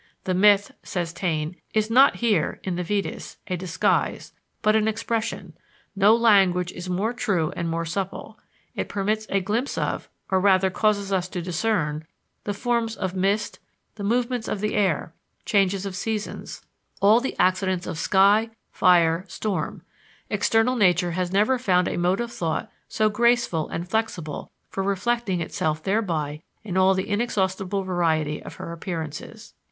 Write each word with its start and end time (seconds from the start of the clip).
"The 0.23 0.33
myth," 0.33 0.71
says 0.81 1.13
Taine, 1.13 1.57
"is 1.75 1.91
not 1.91 2.15
here 2.15 2.59
(in 2.63 2.75
the 2.75 2.81
Vedas) 2.83 3.37
a 3.45 3.55
disguise, 3.55 4.33
but 4.63 4.75
an 4.75 4.87
expression; 4.87 5.53
no 5.95 6.15
language 6.15 6.71
is 6.71 6.89
more 6.89 7.13
true 7.13 7.53
and 7.55 7.69
more 7.69 7.85
supple: 7.85 8.39
it 8.73 8.89
permits 8.89 9.27
a 9.29 9.41
glimpse 9.41 9.77
of, 9.77 10.09
or 10.31 10.39
rather 10.39 10.71
causes 10.71 11.13
us 11.13 11.29
to 11.29 11.39
discern, 11.39 12.03
the 12.45 12.53
forms 12.55 12.95
of 12.95 13.13
mist, 13.13 13.59
the 13.93 14.03
movements 14.03 14.47
of 14.47 14.59
the 14.59 14.73
air, 14.73 15.13
change 15.45 15.75
of 15.85 15.95
seasons, 15.95 16.63
all 16.99 17.19
the 17.19 17.35
accidents 17.37 17.85
of 17.85 17.99
sky, 17.99 18.49
fire, 18.71 19.23
storm: 19.27 19.83
external 20.31 20.75
nature 20.75 21.11
has 21.11 21.31
never 21.31 21.59
found 21.59 21.87
a 21.87 21.95
mode 21.95 22.19
of 22.21 22.31
thought 22.31 22.71
so 22.87 23.07
graceful 23.07 23.69
and 23.69 23.87
flexible 23.87 24.49
for 24.67 24.81
reflecting 24.81 25.41
itself 25.41 25.83
thereby 25.83 26.41
in 26.63 26.75
all 26.75 26.95
the 26.95 27.07
inexhaustible 27.07 27.83
variety 27.83 28.41
of 28.41 28.55
her 28.55 28.71
appearances. 28.71 29.53